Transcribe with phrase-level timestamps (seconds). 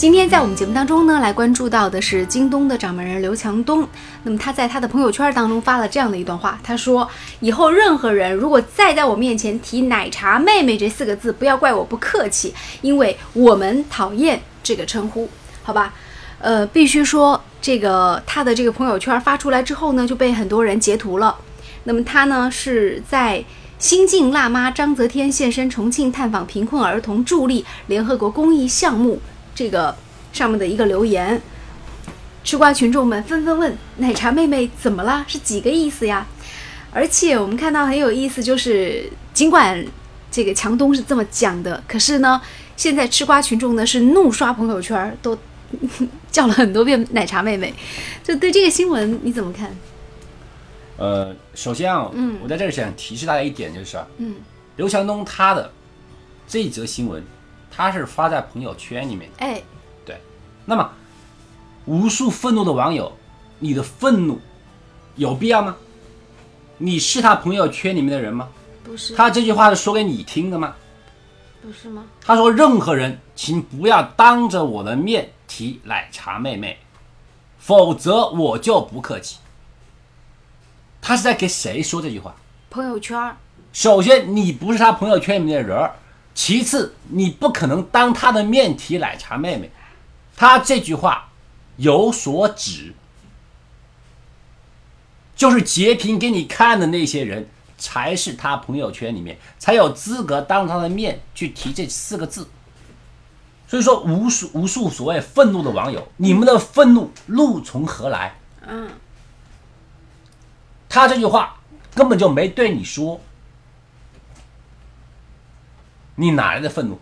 [0.00, 3.86] 今天在我们节目当中呢，来关注到的是京东的掌门人刘强东。
[4.22, 7.06] 那么他在他的朋友圈当中发了这样的一段话，他说
[7.40, 15.28] ：“以后任何人如果再在我面前提‘奶茶妹妹’这四个字，不要怪我不客气，因为我们讨厌这个称呼，
[15.62, 15.92] 好吧？
[16.38, 21.36] 呃，必须说这个他的这个朋友圈发出来之后呢，就被很多人截图了。
[21.84, 23.44] 那么他呢是在
[23.78, 29.20] 新晋辣妈章泽天现身重庆探访贫困儿童，助力联合国公益项目。”
[29.60, 29.94] 这个
[30.32, 31.38] 上面的一个留言，
[32.42, 35.22] 吃瓜群众们纷纷问：“奶茶妹妹怎么了？
[35.28, 36.26] 是几个意思呀？”
[36.90, 39.84] 而且我们看到很有意思，就是尽管
[40.30, 42.40] 这个强东是这么讲的，可是呢，
[42.74, 45.36] 现在吃瓜群众呢是怒刷朋友圈，都
[46.30, 47.74] 叫了很多遍“奶茶妹妹”。
[48.24, 49.76] 就对这个新闻你怎么看？
[50.96, 54.36] 呃，首先啊，嗯，我在这儿想提示大家一点，就是啊，嗯，
[54.76, 55.70] 刘强东他的
[56.48, 57.22] 这一则新闻。
[57.70, 59.62] 他是发在朋友圈里面的，哎，
[60.04, 60.20] 对，
[60.64, 60.90] 那么
[61.86, 63.12] 无数愤怒的网友，
[63.58, 64.40] 你的愤怒
[65.16, 65.76] 有必要吗？
[66.78, 68.48] 你是他朋友圈里面的人吗？
[68.82, 69.14] 不是。
[69.14, 70.74] 他这句话是说给你听的吗？
[71.62, 72.04] 不是吗？
[72.24, 76.78] 他说：“任何人，请不要当着我的面提奶茶妹妹，
[77.58, 79.36] 否则我就不客气。”
[81.02, 82.34] 他是在给谁说这句话？
[82.70, 83.36] 朋友圈。
[83.74, 85.94] 首先，你不是他朋友圈里面的人儿。
[86.34, 89.70] 其次，你不可能当他的面提奶茶妹妹，
[90.36, 91.30] 他这句话
[91.76, 92.94] 有所指，
[95.36, 102.48] 就是截屏给你看的那些人才是他朋友圈里面才有资格当他的面去提这四个字。
[103.66, 108.38] 所以说，无数无数所谓愤怒的网友，你们的愤怒怒从何来？
[108.66, 108.90] 嗯，
[110.88, 111.60] 他这句话
[111.94, 113.20] 根本就没对你说。
[116.20, 117.00] 你哪来的愤怒？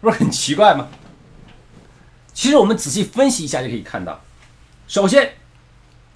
[0.00, 0.88] 不是很奇怪吗？
[2.32, 4.22] 其实我们仔细分析一下就可以看到，
[4.88, 5.34] 首先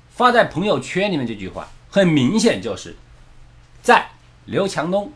[0.09, 2.97] 发在朋友圈里面这句话，很明显就是
[3.82, 4.09] 在
[4.47, 5.12] 刘强东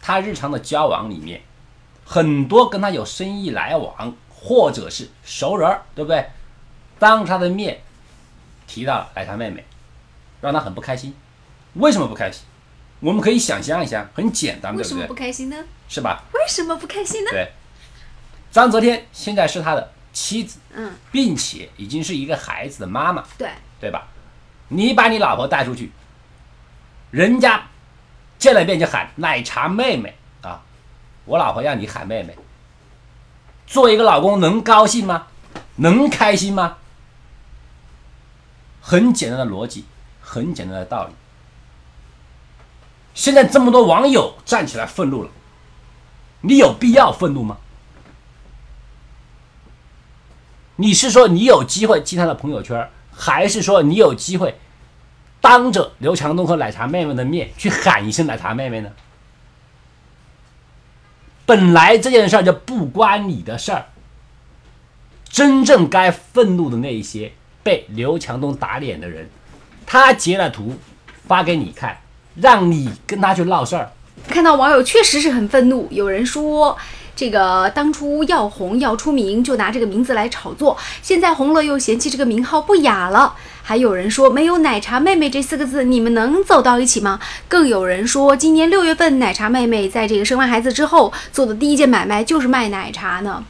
[0.00, 1.42] 他日常的交往里面，
[2.04, 6.30] 很多跟他有生意来往或者是熟人，对不对？
[7.00, 7.82] 当着他的面
[8.68, 9.66] 提到奶茶妹妹，
[10.40, 11.12] 让他很不开心。
[11.74, 12.44] 为什么不开心？
[13.00, 14.96] 我们可以想象一下，很简单，对不对？
[14.96, 15.56] 为什么不开心呢？
[15.88, 16.22] 是吧？
[16.32, 17.30] 为什么不开心呢？
[17.30, 17.52] 对，
[18.50, 24.08] 张泽天现在是他的妻子，嗯，并且已经是一个孩子的妈妈，对，对吧？
[24.68, 25.92] 你把你老婆带出去，
[27.10, 27.66] 人家
[28.38, 30.62] 见了面就喊奶茶妹妹啊，
[31.26, 32.34] 我老婆让你喊妹妹，
[33.66, 35.26] 做一个老公能高兴吗？
[35.76, 36.78] 能开心吗？
[38.80, 39.84] 很简单的逻辑，
[40.20, 41.14] 很简单的道理。
[43.26, 45.30] 现在这么多网友站起来愤怒了，
[46.42, 47.56] 你有必要愤怒吗？
[50.76, 54.60] 你是说你有机会进他的朋友圈，还是说你有机会
[55.40, 58.92] 当着刘强东和奶茶妹妹的面去喊一声奶茶妹妹呢？
[61.46, 63.86] 本来这件事儿就不关你的事儿，
[65.24, 67.32] 真正该愤怒的那一些
[67.64, 69.28] 被刘强东打脸的人，
[69.84, 70.78] 他截了图
[71.26, 71.98] 发给你看。
[72.40, 73.90] 让你跟他去闹事儿，
[74.28, 75.88] 看到网友确实是很愤怒。
[75.90, 76.76] 有人说，
[77.14, 83.34] 这个当初要红要出名，就拿这个名字来炒作，现在红了又嫌弃这个名号不雅了。
[83.62, 87.18] 还有人说，没有奶茶妹妹这四个字，你们能走到一起吗？
[87.48, 93.42] 更有人说，今年六月份，奶茶妹妹在这个生完孩子之后做的第一件买卖就是卖奶茶呢。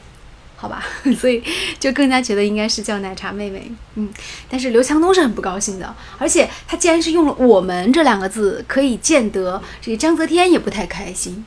[0.59, 0.83] 好吧，
[1.15, 1.43] 所以
[1.79, 4.11] 就更加觉得应该是叫奶茶妹妹，嗯，
[4.49, 11.45] 但是刘强东是很不高兴的，而且他既然是用了“我们”这两个字，可以见得这个章泽天也不太开心。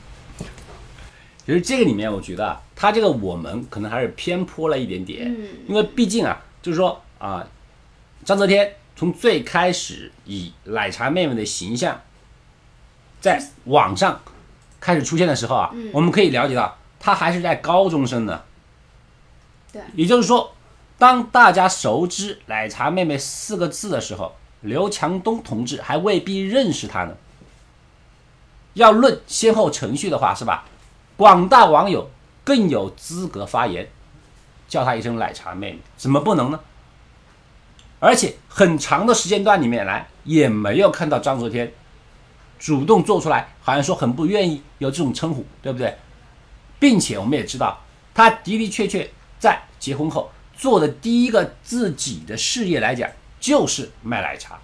[1.45, 7.45] 其实这个里面，我觉得他这个“我们”可能还是偏颇了一点点，嗯，因为毕竟啊，就是说啊，
[8.23, 11.99] 章泽天从最开始以奶茶妹妹的形象
[13.19, 14.21] 在网上
[14.79, 18.41] 开始出现的时候啊，我们可以了解到他还是在高中生呢。
[19.95, 20.53] 也就是说，
[20.97, 27.15] 当大家熟知“奶茶妹妹”四个字的时候，刘强东同志还未必认识她呢。
[28.73, 30.65] 要论先后程序的话，是吧？
[31.17, 32.09] 广大网友
[32.43, 33.89] 更有资格发言，
[34.67, 36.59] 叫她一声“奶茶妹妹”，怎么不能呢？
[37.99, 41.71] 而且很长的时间段里面来，也没有看到张泽天
[42.59, 45.97] 主动做出来，好像说很不愿意有这种称呼，对不对？
[46.79, 47.79] 并且我们也知道，
[48.13, 49.09] 他的的确确。
[49.41, 53.09] 在结婚后做的第一个自己的事业来讲，
[53.39, 54.59] 就是卖奶茶。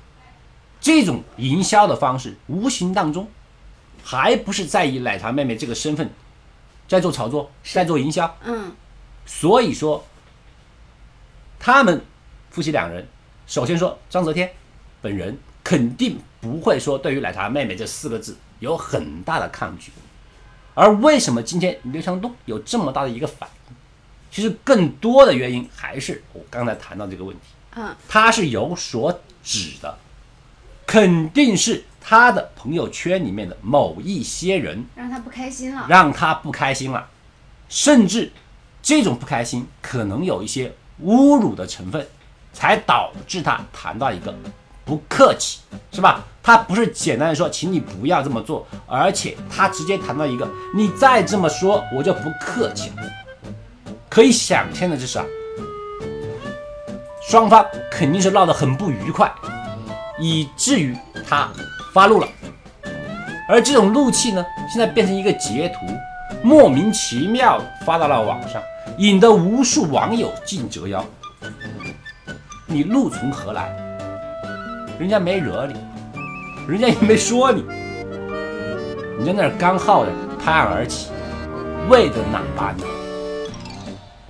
[0.79, 3.27] 这种营销的方式，无形当中，
[4.03, 6.07] 还不是在以奶茶妹妹这个身份
[6.87, 8.37] 在做炒作，在做营销。
[8.45, 8.71] 嗯
[9.25, 10.05] 所以说，
[11.59, 12.05] 他们
[12.51, 13.07] 夫妻两人，
[13.47, 14.51] 首先说张泽天
[15.01, 19.91] 本人肯定不会说对于“奶茶妹妹”这四个字有很大的抗拒。
[20.75, 23.56] 而为什么今天刘强东有这么大的一个反应？
[24.31, 27.41] 其实更多的原因还是我刚才谈到这个问题，
[27.75, 29.97] 嗯他是有所指的，
[30.85, 35.85] 肯定是他的朋友圈里面的某一些人让他不开心了。
[35.89, 37.07] 让他不开心了，
[37.69, 38.31] 甚至
[38.81, 40.73] 这种不开心可能有一些
[41.03, 42.07] 侮辱的成分，
[42.53, 44.33] 才导致他谈到一个
[44.85, 45.59] 不客气，
[45.91, 46.23] 是吧？
[46.41, 53.03] 他不是简单的说，请你不要这么做，而且他直接谈到一个，你再这么说，我就不客气了。
[54.17, 55.25] 可以想象的就是啊，
[57.21, 59.31] 双方肯定是闹得很不愉快，
[60.19, 60.97] 以至于
[61.29, 61.47] 他
[61.93, 62.27] 发怒了。
[63.47, 65.85] 而这种怒气呢，现在变成一个截图，
[66.41, 68.59] 莫名其妙发到了网上，
[68.97, 71.05] 引得无数网友竞折腰。
[72.65, 73.69] 你怒从何来？
[74.97, 75.75] 人家没惹你，
[76.67, 77.63] 人家也没说你，
[79.19, 80.11] 你在那儿干耗着
[80.43, 81.11] 拍案而起，
[81.87, 82.83] 为的哪般呢？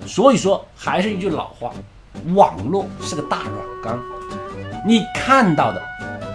[0.08, 1.70] 所以说，还是一句老话，
[2.34, 4.02] 网络是个大软缸，
[4.84, 5.82] 你看到的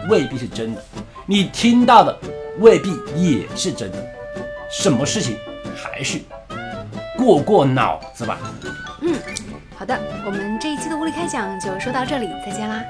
[0.07, 0.81] 未必是真的，
[1.25, 2.17] 你听到的
[2.59, 3.97] 未必也是真的。
[4.71, 5.37] 什么事情
[5.75, 6.19] 还是
[7.17, 8.37] 过过脑子吧。
[9.01, 9.15] 嗯
[9.75, 12.81] 好的，我们这一期的物理开讲就说到这里，再见啦。